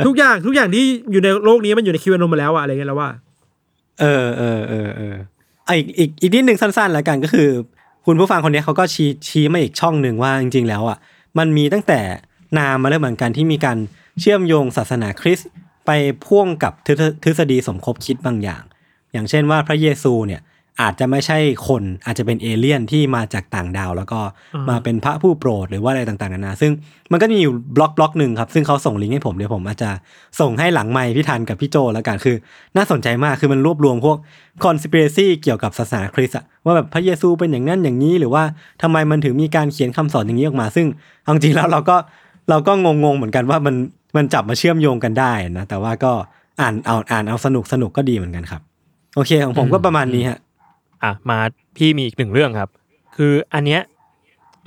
[0.07, 3.11] ทุกอย่างทุกอย่างที่อยู่ในโลกนี้มันอยู่ในคิวแอนนมาแล้วอะอะไรเงี้ยแล้วว่า
[4.01, 5.15] เออเออเออเออ
[5.67, 7.49] อะอีกอีกอีกนิดหนึ่งสั้นๆแล้วกันก็คือ
[8.07, 10.99] คุณผู้ฟังคนนี้เขาก็ชี้ชี้มาอีกช่องหนึ่งว่าจริง ๆ แล้วอะ
[11.39, 12.01] มันมีตั้งแต่
[12.59, 13.77] นามมาแล้วเหมือนกันที่มีการ
[14.21, 15.49] เชื่อมโยงศาสนาคริสต์
[15.87, 15.91] ไป
[16.25, 18.63] พ่วงกับทฤษทฤษฎีสมคบคิดบางอย่าง
[19.13, 20.43] อย่างเช่นว่าพระเยซูเนี่ย
[20.81, 24.21] อาจจะไม่ใช่คนอาจจะเป็นเอเลี่ยนที่มาจากต่างดาว แล้วก็
[24.55, 26.73] อ่ามมาเป็นพระผู้โปรดหรือว่าอะไรต่างๆนานาซึ่ง
[27.13, 29.91] มันก็มีอยู่บล็อกบล็อกหนึ่งครับ ซึ่งเขาส่งลิงก์ให้ผมเดี๋ยวผมอาจจะ
[30.41, 32.37] ส่งให้หลังไมค์พี่ทันกับพี่โจแล้วกันคือ
[32.77, 34.17] น่าสนใจมากคือมันรวบรวมพวก
[34.65, 38.43] conspiracy เกี่ยวกับศาสนาคริสต์อะว่าแบบพระเยซูเป็นอย่างนั้นอย่างนี้ หรือว่า
[38.83, 40.87] ทำไมมันถึงมีการเขียนคำสอนอย่างนี้ออกมา ซึ่ง
[41.23, 41.97] เอาจริงๆแล้วเราก็
[42.51, 43.75] เราก็งงๆเหมือนกันว่ามัน
[44.17, 46.13] มันจับมาเชื่อมโยงกันได้นะ แต่ว่าก็
[46.61, 48.63] อ่านเอาอ่านเอาสนุกสนุกก็ดีเหมือนกันครับ
[49.15, 50.39] โอเคของผมก็ประมาณนี้ฮะ
[51.03, 51.39] อะมา
[51.77, 52.71] พี่มีอีกหนึ่งเรื่องครับ
[53.17, 53.81] คืออันเนี้ย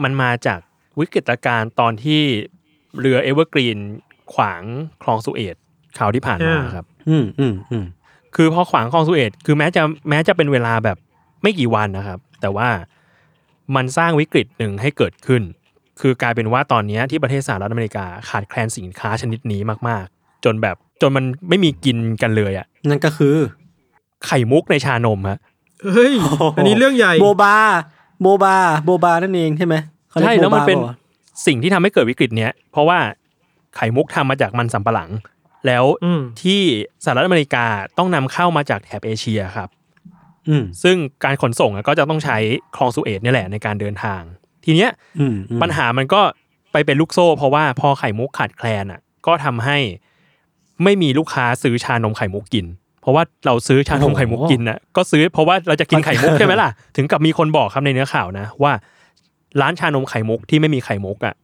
[0.04, 0.60] มันมาจาก
[1.00, 2.22] วิกฤตการณ์ตอนที่
[3.00, 3.78] เรือเอเวอร์กรีน
[4.34, 4.62] ขวาง
[5.04, 5.56] คลองสุเอต
[5.98, 7.86] ข่าวที่ผ่านมาอ่าครับ อืมอืมอืม
[8.36, 10.98] คือพอขวางคลองสุเอตคือแม้จะแม้จะเป็นเวลาแบบ
[11.44, 12.70] ไม่กี่วันนะครับ แต่ว่า
[13.76, 15.42] มันสร้างวิกฤตหนึ่งให้เกิดขึ้น
[16.00, 23.36] คือกลายเป็นว่าตอนเนี้ยที่ประเทศสหรัฐอเมริกาขาดแคลนสินค้าชนิดนี้มากๆ จนแบบจนมันไม่มีกินกันเลยอะนั่นก็คือ
[24.26, 25.40] ไข่มุกในชานมฮะ
[25.94, 26.14] เฮ้ย
[26.58, 27.56] อันนี้เรื่องใหญ่โบบา
[28.22, 29.76] โบบาโบบานั่นเองใช่ไหม
[30.10, 30.96] เขาเรียกใช่แล้วมันโบบาเป็นปะวะ
[31.46, 33.00] สิ่งที่ทำให้เกิดวิกฤตเนี้ยเพราะว่า
[33.76, 35.10] ไข่มุกทำมาจากมันสำปะหลัง
[35.68, 36.62] แล้วอืมที่
[37.04, 37.66] สหรัฐอเมริกา
[37.98, 39.70] ต้องนำเข้ามาจากแถบเอเชียครับ
[40.50, 42.38] อืมซึ่งการขนส่งอะก็จะต้องใช้
[42.76, 44.22] คลองสุเอตเนี่ยแหละในการเดินทาง
[44.66, 46.22] ทีเนี้ยอืมอืมปัญหามันก็
[46.72, 49.78] ไปเป็นลูกโซ่ เพราะว่าพอไข่มุกขาดแคลนอะ ก็ทำให้
[50.84, 52.66] ไม่มีลูกค้าซื้อชานมไข่มุกกิน
[53.02, 58.74] เพราะว่าเราซื้อชานมไข่มุกกินน่ะก็ซื้อเพราะว่าเราจะกินไข่มุกใช่ไหมล่ะถึงกับมีคนบอกครับในเนื้อข่าวนะว่า
[59.62, 61.36] ร้านชานมไข่มุกที่ไม่มีไข่มุกอะ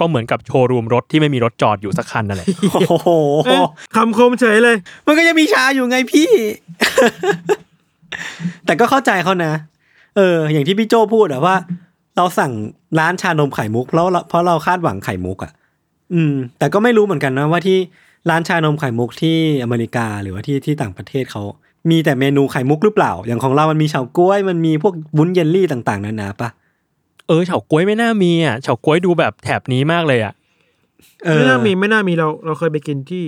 [0.00, 2.46] ก็เหมือนกับโชว์รูมรถที่ไม่มีรถจอดอยู่สักคันนั่นแหละ
[2.88, 3.10] โอ้โห
[3.46, 3.60] เอ๊ะ
[3.96, 6.30] คำคมเฉยเลย มันก็ยังมีชาอยู่ไงพี่
[8.64, 9.52] แต่ก็เข้าใจเขานะ
[10.16, 11.56] เออ อย่างที่พี่โจพูดอะว่า
[12.16, 12.52] เราสั่ง
[12.98, 15.52] ร้านชานมไข่มุกแล้วเราเพราะเราคาดหวังไข่มุกอะ
[16.14, 17.78] อืม แต่ก็ไม่รู้เหมือนกันนะว่าที่
[18.30, 21.42] ร้านชานมไข่มุกที่อเมริกาหรือว่าที่ที่ต่างประเทศเขา
[21.90, 26.48] มีแต่เมนูไข่มุกหรือเปล่า อย่างของเรามันมีเฉาก๊วยมันมีพวกวุ้นเยลลี่ต่าง ๆนานาปะ
[27.28, 30.32] เออเฉาก๊วยไม่น่ามีอะเฉาก๊วยดูแบบแถบนี้มากเลยอะ
[31.24, 33.24] เออไม่น่ามีไม่น่ามีเราเราเคยไปกินที่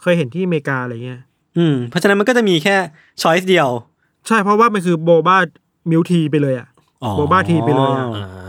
[0.00, 1.20] เคยเห็นที่อเมริกาอะไรเงี้ย
[1.58, 2.76] อืมเพราะฉะนั้นมันก็จะมีแค่
[3.22, 3.68] ช้อยส์เดียว
[4.26, 5.38] ใช่เพราะว่ามันคือโบบ้า
[5.90, 6.75] มิวทีไปเลยอะอ๋อ
[7.16, 8.06] โบบ้าทีไปเลยอะ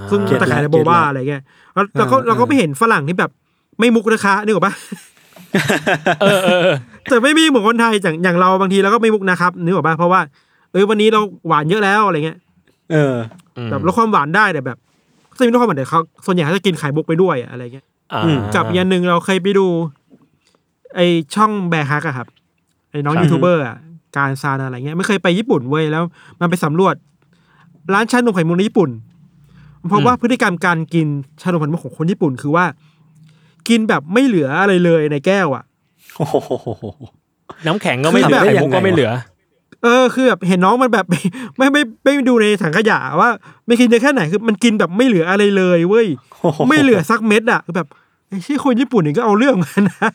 [0.10, 1.42] ซึ่งเก็ตจะขายในละโบบ้าเก็ตละอะไรเงี้ย
[1.74, 3.32] แล้วเราก็อ่าเราก็อ่าไม่เห็นฝรั่งที่แบบ
[3.80, 4.74] ไม่มุกนะคะนึกออกปะ
[6.22, 6.76] เออเออเออ
[7.10, 10.22] แต่ไม่มีเหมือนคนไทยอย่างอย่างเราบางทีเราก็ไม่มุกนะครับนึกออกปะเพราะว่า
[10.72, 12.38] เอ้ยวันนี้เราหวานเยอะแล้วอะไรเงี้ย
[12.92, 13.16] เออ
[13.72, 14.78] แบบลดความหวานได้แต่แบบ
[15.38, 19.66] จะมีลดความหวานแต่เขาส่วนใหญ่เขาจะกินไข่มุกไปด้วยอะอะไรเงี้ยอ่าอืมกับอีกอันหนึ่งเราเคยไปดู
[20.96, 21.00] ไอ
[21.36, 22.28] ช่องแบร์ฮักอะครับ
[22.92, 23.76] ไอ้น้องครับยูทูบเบอร์อะ
[24.18, 26.04] การซานอะไรเงี้ยไม่เคยไปญี่ปุ่นเว้ยแล้ว
[26.40, 26.96] มันไปสำรวจ
[27.94, 28.90] ร้านชานมไข่มุกในญี่ปุ่น
[29.90, 31.08] เพราะว่าพฤติกรรมการกิน
[31.42, 32.66] ชานมไข่มุกของคนญี่ปุ่นคือว่า
[33.70, 35.64] กินแบบไม่เหลืออะไรเลยในแก้วอะ
[36.18, 36.36] โอ้โห
[37.66, 39.12] น้ำแข็งก็ไม่เหลือคือแบบไข่มุกก็ไม่เหลือ
[39.84, 41.20] เออคือแบบเห็นน้องมันแบบไม่
[41.58, 43.30] ไม่ไม่ไม่ดูในถังขยะว่า
[43.66, 46.08] ไม่กินเยอะแค่ไหนคือมันกินแบบไม่เหลืออะไรเลยเว้ย
[46.70, 47.88] ไม่เหลือสักเม็ดอะคือแบบ
[48.28, 50.10] ไอ้ที่คนญี่ปุ่นนี่ก็เอาเรื่องเหมือนกันนะ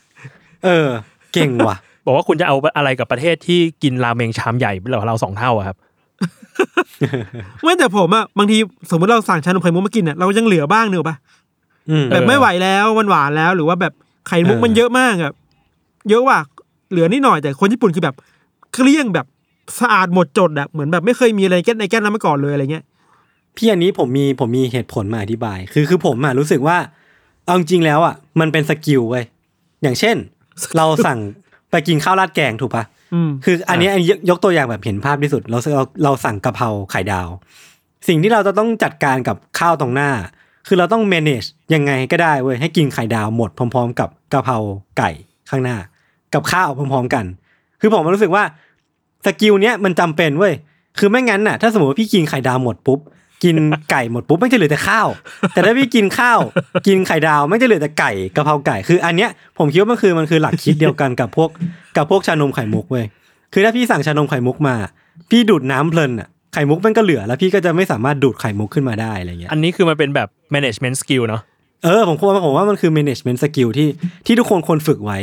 [0.64, 0.88] เออ
[1.34, 5.76] เก่งว่ะ บอกว่าคุณจะเอาอะไรกับประเทศที่กินราเมงชามใหญ่เหลือเราสองเท่าอะครับ
[7.64, 8.58] ไม่แต่ผมอะบางที
[8.90, 11.16] สมมติเราสั่งชานมไข่มุกมากินอะเรายังเหลือบ้างเนอะปะ
[11.90, 13.92] อืมแบบไม่ไหวแล้วมันหวานแล้ว หรือว่าแบบ
[14.28, 15.32] ไข่มุกเออมันเยอะมากอะ
[16.10, 16.38] เยอะว่ะ
[16.90, 18.14] เหลือนิดหน่อยแต่คนญี่ปุ่นคือแบบ
[18.72, 19.26] เกลี้ยงแบบ
[19.80, 22.84] สะอาดหมดจดอะเหมือนแบบไม่เคยมีอะไรแก้ในแก้วนั้นมาก่อนเลยอะไรเงี้ย
[23.56, 26.76] พี่อันนี้ผมมีผมมีเหตุผลมาอธิบาย คือคือผมอะรู้สึกว่า
[27.44, 29.24] เอาจริงๆแล้วอะมันเป็น skill เว้ย
[29.82, 30.16] อย่างเช่น
[30.76, 31.18] เราสั่ง
[31.70, 33.01] ไปกินข้าวราดแกงถูกปะอืม
[33.44, 37.28] คืออันนี้อันนี้ยกยกตัวอย่างแบบเห็นภาพที่สุดเราเราเราสั่งกะเพราไข่ดาว
[38.08, 40.10] สิ่งที่เราจะต้องจัดการกับข้าวตรงหน้า
[40.66, 44.56] คือเราต้อง manage ยังไงก็ได้เว้ยให้กินไข่ดาวหมดพร้อม ๆ กับกะเพรา
[44.98, 45.10] ไก่
[45.50, 45.76] ข้างหน้า
[46.34, 47.24] กับข้าวพร้อม ๆ กัน
[47.80, 48.44] คือผมรู้สึกว่า
[49.26, 50.54] สกิลเนี้ยมันจำเป็นเว้ย
[50.98, 53.00] คือไม่งั้นน่ะถ้าสมมติว่าพี่กินไข่ดาวหมดปุ๊บ
[53.44, 53.56] กิน
[53.90, 55.08] ไก่หมดปุ๊บไม่จะเหลือแต่ข้าว
[55.50, 56.38] แต่ถ้าพี่กินข้าว
[56.86, 61.50] กินไข่ดาวไม่จะเหลือแต่ไก่กะเพราไก่คือ อันเนี้ยผมคิดว่ามันคือมันคือหลักคิดเดียวกันกับพวก
[61.96, 63.04] กับพวกชานมไข่มุกเว้ย
[63.52, 64.74] คือถ้าพี่สั่งชานมไข่มุกมา
[65.30, 71.42] พี่ดูดน้ำเพลินอะไข่มุกมันก็เหลือแล้วพี่ก็จะไม่สามารถดูดไข่มุกขึ้นมาได้อะไรเงี้ยอันนี้คือมันเป็นแบบ management skill เนาะ
[71.84, 73.88] เออผมว่าผมว่ามันคือ management skill ที่
[74.26, 75.18] ที่ทุกคนควรฝึกไว้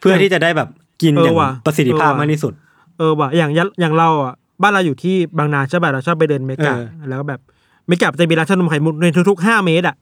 [0.00, 0.68] เพื่อที่จะได้แบบ
[1.02, 2.52] กินเอออย่างว่ะประสิทธิภาพเออว่ะมากที่สุด
[2.98, 7.40] เออว่ะอย่างอย่างอย่างเราอะ บ้านเราอยู่ที่บางนาใช่ป่ะเราชอบไปเดินเมกะเออ แล้วก็แบบ
[7.86, 9.96] เมกะจะมีร้านชานมไข่มุกในทุกๆห้าเมตรอะ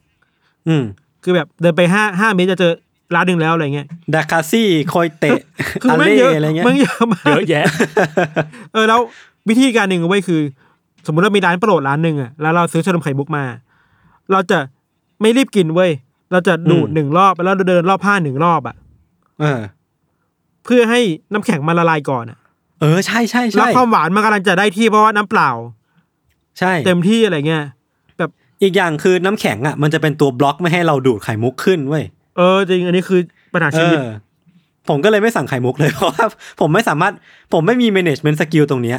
[0.68, 0.82] อืม
[1.24, 2.72] คือแบบเดินไปห้าห้าเมตรจะเจอ
[3.14, 5.38] ร้านหนึ่งแล้วอะไรเงี้ยดาคาซี่คอยเตะ
[5.82, 7.66] คืออาไม่เล่เยอะอะไรเงี้ยมันเยอะมาก เยอะแยะ
[8.72, 9.00] เออแล้ว
[9.48, 10.40] วิธีการหนึ่งเว้ยคือ
[11.06, 13.44] สมมุติเรามีร้านโปรดร้านหนึ่งอะแล้วเราซื้อชานมไข่มุกมา
[14.32, 14.58] เราจะ
[15.20, 15.90] ไม่รีบกินเว้ย
[16.32, 18.76] เราจะดูดหนึ่งรอบแล้วเราเดินรอบผ้าหนึ่งรอบอะ
[19.40, 19.60] เออ
[20.64, 21.00] เพื่อให้
[21.32, 22.38] น้ำแข็งมันละลายก่อนอะ
[22.80, 25.50] เออใช่ใช่แล้วใช่ความหวานมันกำลังจะได้ที่เพราะว่าน้ำเปล่า
[26.58, 27.64] ใช่เต็มที่อะไรเงี้ย
[28.18, 28.30] แบบ
[28.62, 32.04] อีกอย่างคือน้ำแข็งอะมันจะเป็นตัวบล็อกไม่ให้เราดูดไข่มุกขึ้นเว้ย
[32.36, 33.20] เออจริงอันนี้คือ
[33.54, 34.04] ปัญหาเอชีวิตอ
[34.88, 36.24] ผมก็เลยไม่สั่งไข่มุกเลยเพราะว่า
[36.60, 37.12] ผมไม่สามารถ
[37.52, 38.98] ผมไม่มี management skill ตรงเนี้ย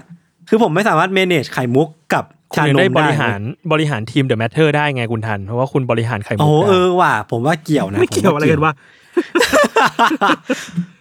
[0.50, 3.40] คือผมไม่สามารถ manage ไข่มุกกับคุณชายังนมได้บได้ริหาร
[3.72, 8.74] บริหารทีม The Matter ได้ไงคุณทัน เพราะว่าคุณบริหารไข่มุโอ้กโหได้เออว่ะผมว่าเกี่ยวนะไม่เกี่ยวอะไรกันวะ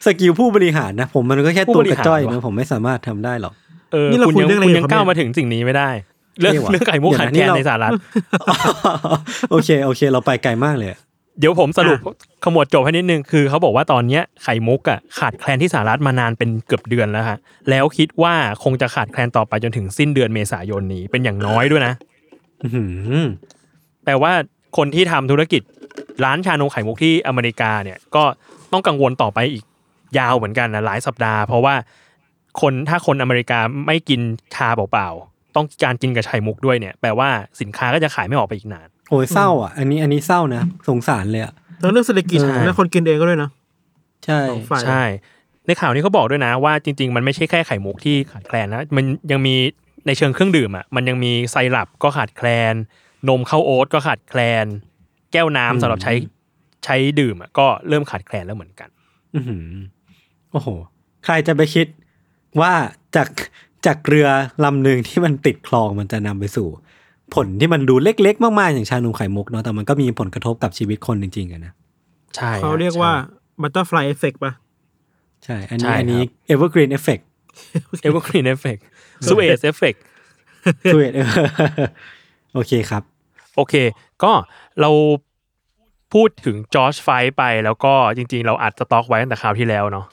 [0.06, 3.54] สกิลผู้บริหารนะ ผมมันก็แค่ผู้ตัวบริกระหารจ้อยว่ะนะผมไม่สามารถทำได้หรอก
[3.92, 5.90] เออนี่เราคุณคุยยังเรื่องอะไรคุณอยู่ยังครับก้าวเนี่ยมาถึงสิ่งนี้ไม่ได้
[6.40, 7.92] เรื่องนี่ว่ะเรื่องไข่มุกเดี๋ยวขานะดนี่แคลนเราในสหรัฐ
[9.50, 11.00] โอเคโอเค เราไปไกลมากเลยอะ
[11.38, 11.98] เดี๋ยวผมสรุป
[12.44, 17.38] ขมวดจบให้นิดนึงคือเขาบอกว่าตอนเนี้ยไข่มุกอะขาดแคลนที่สหรัฐมานานเป็นเกือบเดือนแล้วฮะ
[17.70, 21.94] แล้วคิดว่าคงจะขาดแคลนต่อไปจนถึงสิ้นเดือนเมษายนนี้เป็นอย่างน้อยด้วยนะ
[22.62, 22.84] อื้อหื
[23.24, 23.26] อ
[24.04, 24.32] แปลว่า
[24.76, 25.62] คนที่ทำธุรกิจ
[26.24, 28.24] ร้านชานมไข่มุกที่อเมริกาเนี่ยก็
[28.72, 29.64] ต้องกังวลต่อไปอีก
[30.18, 31.74] ยาวเหมือนกันนะหลายสัปดาห์ เพราะว่า
[32.60, 34.20] คนถ้าคนอเมริกาไม่กิน
[34.54, 37.28] ชาเปล่าๆต้องการกินกับไข่มุกด้วยเนี่ยแปลว่า
[37.60, 43.50] สินค้าก็จะขายไม่ออกไปอีกนานโอ้ยเศร้าอะอันนี้อันนี้เศร้านะสงสารเลยอะทั้งเรื่องเศรษฐกิจใช่และคนกินเองก็ด้วยนะ
[44.24, 45.04] ใช่สองฝ่ายใช่
[45.66, 49.54] ในข่าวนี้เขาบอกด้วยนะว่าจริง ๆ มันไม่ใช่แค่ไข่มุกที่ขาดแคลนนะมันยังมี
[50.06, 52.74] ในเชิงเครื่องดื่มอะมันยังมีไซรัปก็ขาดแคลน
[53.28, 54.66] นมข้าวโอ๊ตก็ขาดแคลน
[55.32, 56.12] แก้วน้ำสำหรับใช้
[56.84, 58.88] ใช้ดื่มอะก็เริ่มขาดแคลนแล้วเหมือนกัน
[59.34, 59.66] อื้อหือ
[60.52, 60.68] โอ้โห
[61.24, 61.86] ใครจะไปคิด
[62.60, 62.72] ว่า
[63.16, 63.28] จาก
[63.86, 64.28] จากเรือ
[64.64, 66.68] ลำหนึ่งที่มันติดคลองมันจะนำไปสู่
[67.34, 71.72] ผลที่มันดูเล็ก ๆ มาก ๆ อย่างชานมไข่มุกเนาะแต่มันก็มีผลกระทบกับชีวิตคนจริงๆอะนะ
[72.36, 73.12] ใช่เขาเรียกว่า
[73.62, 74.52] butterfly effect ป่ะ
[75.44, 77.22] ใช่ อันใช่นี้ครับอันนี้ evergreen effect
[78.02, 78.84] เอเวอร์กรีนเอฟเฟกต์
[79.26, 79.94] ซูเอสเอฟเฟก
[80.92, 81.12] sweet
[82.54, 83.02] โอเคครับ
[83.56, 83.74] โอเค
[84.24, 84.32] ก็
[84.80, 84.90] เรา
[86.14, 90.06] พูดถึงจอร์จ fight ไปแล้วก็จริง ๆ เราอัดสต็อกไว้ตั้งแต่คราวที่แล้วเนาะ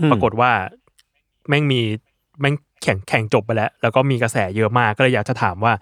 [0.00, 0.50] อืมปรากฏว่า
[1.48, 1.80] แม่งมี
[2.40, 5.72] แม่งแข่งแข่งจบไปแล้ว แล้วก็มีกระแสเยอะมากก็เลยอยากจะถามว่า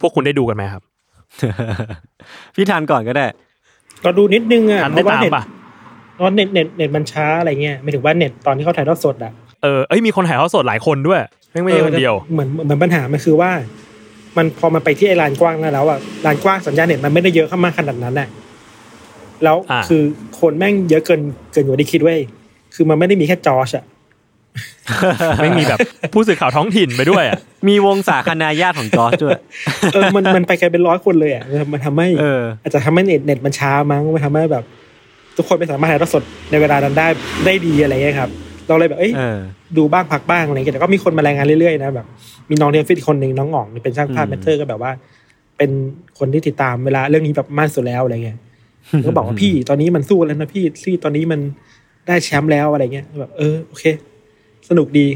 [0.00, 0.82] พวกคุณได้ดูกันไหมครับ
[2.54, 3.26] พี่ทานก่อนก็ได้
[4.04, 5.44] ก็ดูนิดนึงอะทันได้ตามปะ
[6.14, 11.20] เพราะเน็ตเน็ตเน็ตมันช้าอะไรเงี้ยไม่ถึงว่าเน็ตตอนที่เขาถ่ายทอดสดอะเออเอ้ยมีคนถ่ายทอดสดหลายคนด้วย
[11.52, 13.50] ไม่ไม่ใช่คนเดียว เหมือนเหมือนปัญหามันคือว่า
[14.36, 18.28] มันพอมันไปที่ไอ้ลานกว้างนั่นแล้วอะลานกว้างสัญญาณเน็ตมันไม่ได้เยอะเข้ามาขนาดนั้นแหละ
[19.44, 20.02] แล้วอ่าคือ
[20.40, 21.20] คนแม่งเยอะเกิน
[21.52, 22.20] เกินกว่าที่คิดเว้ย
[22.74, 23.84] คือมันไม่ได้มีแค่จอชอะ
[25.42, 25.78] ไม่มีแบบ
[26.14, 27.38] ผู้สื่อข่าวท้องถิ่นไปด้วยอะ
[27.68, 29.38] มีวงสาคนาญาติของจอร์จด้วย
[29.94, 34.64] เออมันมันไปกันเป็นร้อยคนเลยอะมันทำให้เอออาจจะทำให้เน็ตเน็ตมันช้ามั้งมันทำให้แบบ
[35.36, 37.06] ทุกคนไม่สามารถถ่ายทอดสดในเวลานั้นได้
[37.46, 38.30] ได้ดีอะไรเงี้ยครับ
[38.68, 39.38] เราเลยแบบเอ้ยเออ
[39.78, 42.06] ดูบ้างพักบ้างอะไรเงี้ยแต่ก็มีคนมารายงานเรื่อยๆนะแบบ
[42.50, 44.90] มีน้องเรียนฟิตอีกคนหนึ่งน้องอ๋องเป็นช่างภาพอืมแมทเทอร์ก็แบบว่า
[45.58, 45.70] เป็น
[46.18, 48.38] คนที่ติดตามเวลาเรื่องนี้แบบมากสุดแล้วอะไรเงี้ย
[49.06, 51.40] ก็บอกว่าพี่ตอนนี้มันสู้แล้วนะพี่ที่ตอนนี้มัน
[52.06, 53.84] ได้แชมป์แล้วอะไรเงี้ยแบบเออโอเค
[54.68, 55.06] สนุกดี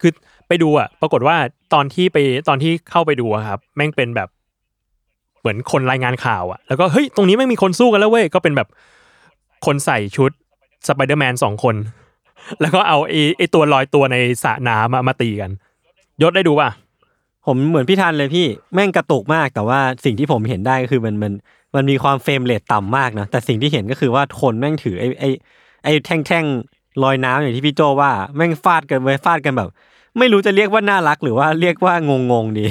[0.00, 0.12] คือ
[0.48, 1.36] ไปดูอะ ปรากฏว่า
[1.74, 4.28] ตอนที่ไปตอนที่เข้าไปดูอะครับ แม่งเป็นแบบ
[5.40, 8.68] เหมือนคนรายงานข่าวอะ แล้วก็เฮ้ยตรงนี้ไม่งมีคนสู้กันแล้วเว้ยก็เป็นแบบ
[9.66, 10.30] คนใส่ชุด
[10.88, 11.74] สไปเดอร์แมนสองคน
[12.60, 15.50] แล้วก็เอาไอ้ไอ้ตัวลอยตัวในสระน้ำอะมาตีกัน
[16.22, 16.70] ยศได้ดูป่ะ
[17.46, 21.32] ผมเหมือนพี่ทันเลยพี่แม่งกระตุกมากแต่ว่าสิ่งที่ผมเห็นได้ก็คือมันมัน
[21.74, 25.30] มันมีความ frame rate ต่ำมากนะแต่สิ่งที่เห็นก็คือว่าคนแม่งถือไอ้ไอ้
[25.84, 29.68] ไอ้แท่งแท่งๆลอยน้ำอย่างที่พี่โจว่าแม่งฟาดกันไว้ฟาดกันแบบ
[30.18, 32.64] ไม่รู้จะเรียกว่าน่ารักหรือว่าเรียกว่างงงๆดี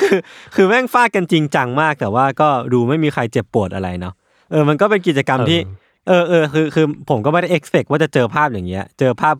[0.00, 0.16] คือ
[0.54, 4.14] คือแม่งฟาดกันจริงจังมาก แต่ว่าก็ดูไม่มีใครเจ็บปวดอะไรเนาะ
[4.50, 9.36] เออมันก็เป็นกิจกรรมที่เออ เออคือคือผมก็ไม่ได้ expect ว่าจะเจอภาพอย่างเงี้ย เจอภาพ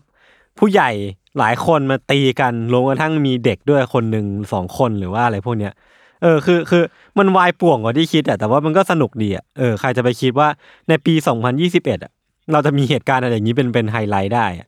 [0.59, 0.89] ผู้ใหญ่
[1.39, 5.73] หลายคนมาตีกันรวมกระทั่งมีเด็กด้วยคนหนึ่งสองคนหรือว่าอะไรพวกเนี้ย
[6.21, 6.83] เออคือคือ
[7.17, 10.47] มันวายป่วงกว่าที่คิดอะแต่ว่ามันก็สนุกดีอะเออใครจะไปคิดว่า
[10.89, 11.13] ในปี
[11.59, 12.11] 2021อะ
[12.51, 14.67] เราจะมีเหตุการณ์อะไรอย่างนี้เป็นเป็นไฮไลท์ได้อะ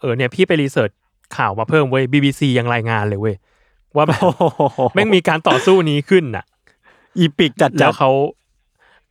[0.00, 0.90] เออเนี่ยพี่ไปรีเสิร์ช
[1.36, 3.36] ข่าวมาเพิ่มเว้ย BBC ยังรายงานเลยเว้ย
[3.96, 4.20] ว่าแบบ
[4.94, 6.44] แม่งมีการต่อสู้นี้ขึ้นน่ะ
[7.18, 8.10] อีปิกจัดแล้จัวดเขา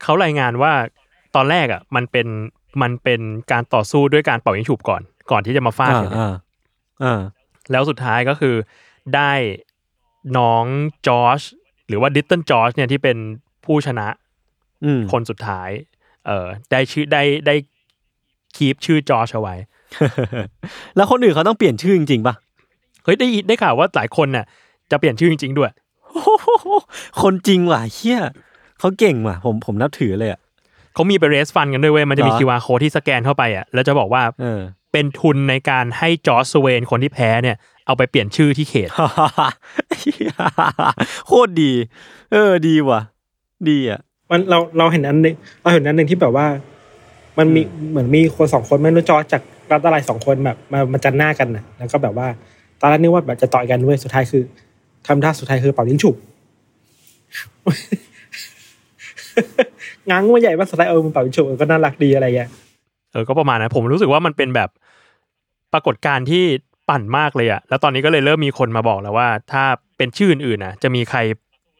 [0.03, 0.73] เขารายงานว่า
[1.35, 2.27] ตอนแรกอะ มันเป็น
[2.81, 6.33] มันเป็นการต่อสู้ด้วยการเป่ายิงฉุบก่อน ก่อนที่จะมาฟาดอ่ากันเนี่ยอ่า
[7.03, 7.21] อ่า
[7.71, 8.55] แล้วสุดท้ายก็คือ
[9.15, 9.31] ได้
[10.37, 10.65] น้อง
[11.07, 11.39] จอร์จ
[11.87, 13.17] หรือว่าดิตเติลจอร์จเนี่ยที่เป็น
[13.65, 14.07] ผู้ชนะ
[14.85, 15.69] อืมคนสุดท้าย
[16.25, 17.55] เออได้ชื่อได้ได้
[18.55, 19.55] คีปชื่อจอร์จเอาไว้
[20.95, 22.35] แล้วคนอื่นเขาต้องเปลี่ยนชื่อจริงๆป่ะ
[23.03, 24.45] เฮ้ยได้ได้ข่าวว่าหลายคนน่ะ
[24.91, 25.71] จะเปลี่ยนชื่อจริงๆด้วย
[27.21, 28.21] คนจริงว่ะเฮีย
[28.79, 30.40] เขาเก่งว่ะ ผมผมนับถือเลยอะ
[30.93, 34.59] เขามีไปเรสฟันกันด้วยเว้ยมันจะมีเหรอ QR code ที่สแกนเข้าไปอะแล้วจะบอกว่าเออ
[34.91, 38.89] เป็นทุนในการให้จอร์จสเวนคนที่แพ้เนี่ย เอาไปเปลี่ยนชื่อที่เขต
[41.27, 41.71] โคตรดี
[42.31, 43.01] เออดีว่ะ
[43.69, 43.99] ดีอะ
[44.31, 46.47] มันเราเราเห็นอันหนึงเราเห็นอันหนึ่งที่แบบว่า
[47.37, 52.27] มันมีเหมือนมีคนสองคนไม่รู้จอจากรัฐอะไรสองคนแบบมามาจันหน้ากันนะแล้วก็แบบว่า
[52.79, 54.43] ตอนแรกนึกว่าแบบจะต่อยกันด้วยสุดท้ายคือ
[55.07, 56.15] ทำท่าสุดท้ายคือเป่ายิงฉุบ
[60.09, 62.49] ง้างมาใหญ่ว่าสุดท้ายเออมันเป่ายิงฉุบเออก็น่ารักดีอะไรอย่างเงี้ย
[63.11, 64.69] เออก็ประมาณนั้นผมรู้สึกว่ามันเป็นแบบ
[65.73, 66.43] ปรากฏการณ์ที่
[66.89, 69.63] ปั่นมากเลยอะแล้วตอนนี้ก็เลยเริ่มมีคนมาบอกแล้วว่า ถ้า
[69.97, 71.19] เป็นชื่ออื่นๆนะจะมีใคร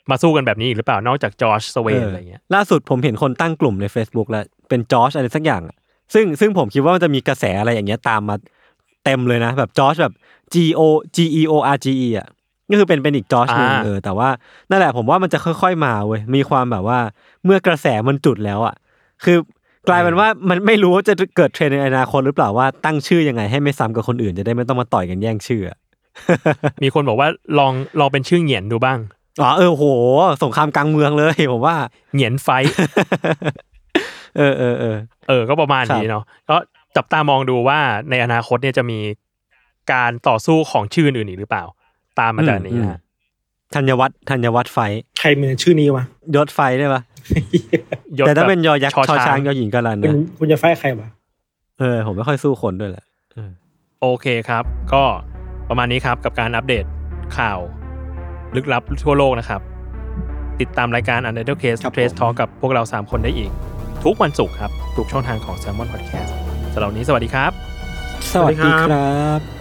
[0.10, 5.78] มาสู้กันแบบนี้อีกหรือเปล่านอกจากจอร์จสเวนอะไรเงี้ยล่าสุดผมเห็นคนตั้งกลุ่มใน Facebook แล้วเป็นจอร์จอะไรสักอย่างอะ
[6.14, 8.36] ซึ่งซึ่งผมคิดว่ามันจะมีกระแสอะไรอย่างเงี้ยตามมา
[9.06, 10.14] เต็มเลยนะ แบบจอร์จแบบ
[10.54, 10.82] G O
[11.16, 12.28] G E O R G E อะ
[12.72, 14.30] ก็คือเป็นเป็นอีกจอร์จหนึ่งอ่าเออแต่ว่า
[14.70, 17.00] นั่นแหละผมว่ามันจะค่อย ๆ มาเว้ยมีความแบบว่า
[17.46, 18.76] เมื่อกระแสมันจุดแล้วอะ
[19.24, 19.38] คือ
[19.90, 25.78] กลายเป็นว่ามันไม่รู้ว่าจะเกิดเทรนด์ในอนาคตหรือเปล่าว่าตั้งชื่อยังไงให้ไม่ซ้ำกับคนอื่นจะได้ไม่ต้องมาต่อยกันแย่งชื่ออะ
[26.84, 27.28] มีคนบอกว่า
[27.60, 29.00] ลองลองเป็นชื่อเหงียนดูบ้าง
[29.42, 29.86] อ๋อเออโห
[30.44, 31.76] สงครามกลางเมืองเลยผมว่า
[32.14, 32.74] เหงียนไฟท์
[34.38, 36.58] เออเออเออเออ ก็ประมาณนี้เนาะก็
[36.96, 37.80] จับตามองดูว่า
[38.10, 39.00] ในอนาคตเนี่ยจะมี
[39.92, 41.64] การต่อสู้ของชื่ออื่นอีกหรือเปล่า
[42.20, 43.00] ตามมาจากนี้อืมนะฮะ
[43.76, 44.80] ธัญวัฒน์ธัญวัฒน์ไฟ
[45.20, 46.04] ใครเหมือนชื่อนี้วะ
[46.36, 47.02] ยศไฟได้ปะ
[48.20, 51.08] ยศแต่ถ้าแบบเป็นยอยักษ์ชอชอช้าช้างงยอหญิงกาลันคุณนะคุณจะไฟท์ใครวะ
[51.80, 53.06] เออ ผมไม่ค่อยสู้คนด้วยแหละ
[54.02, 55.04] โอเคครับ ก็
[55.70, 56.86] ประมาณนี้ครับกับการอัปเดต
[57.38, 57.60] ข่าว
[58.56, 59.62] ลึกลับทั่วโลกนะครับ
[60.60, 63.12] ติดตามรายการ u n d e r t a l e Case Trace Talk กับพวกเรา 3
[63.12, 63.52] คนได้อีก
[64.04, 66.32] ทุกวันศุกร์ครับทุกช่องทางของ Salmon Podcast
[66.74, 67.52] สำหรับวันนี้สวัสดีครับ
[68.34, 69.61] สวัสดีครับ